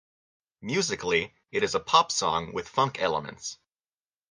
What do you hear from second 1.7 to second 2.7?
a pop song with